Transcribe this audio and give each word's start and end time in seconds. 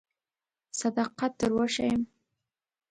صداقت 0.79 1.31
در 1.39 1.51
وښیم. 1.55 2.01